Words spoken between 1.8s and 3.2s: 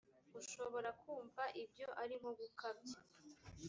ari nko gukabya